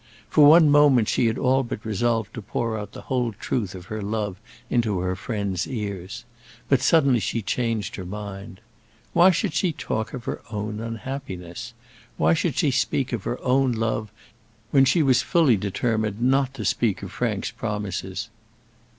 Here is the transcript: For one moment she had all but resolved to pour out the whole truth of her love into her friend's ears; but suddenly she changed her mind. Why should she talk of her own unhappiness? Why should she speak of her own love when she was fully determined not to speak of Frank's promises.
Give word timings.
For 0.31 0.43
one 0.49 0.71
moment 0.71 1.07
she 1.07 1.27
had 1.27 1.37
all 1.37 1.61
but 1.61 1.85
resolved 1.85 2.33
to 2.33 2.41
pour 2.41 2.75
out 2.75 2.93
the 2.93 3.03
whole 3.03 3.33
truth 3.33 3.75
of 3.75 3.85
her 3.85 4.01
love 4.01 4.39
into 4.67 4.97
her 5.01 5.15
friend's 5.15 5.67
ears; 5.67 6.25
but 6.67 6.81
suddenly 6.81 7.19
she 7.19 7.43
changed 7.43 7.97
her 7.97 8.03
mind. 8.03 8.61
Why 9.13 9.29
should 9.29 9.53
she 9.53 9.71
talk 9.71 10.15
of 10.15 10.23
her 10.23 10.41
own 10.49 10.79
unhappiness? 10.79 11.75
Why 12.17 12.33
should 12.33 12.55
she 12.57 12.71
speak 12.71 13.13
of 13.13 13.25
her 13.25 13.39
own 13.43 13.73
love 13.73 14.11
when 14.71 14.85
she 14.85 15.03
was 15.03 15.21
fully 15.21 15.55
determined 15.55 16.19
not 16.19 16.55
to 16.55 16.65
speak 16.65 17.03
of 17.03 17.11
Frank's 17.11 17.51
promises. 17.51 18.29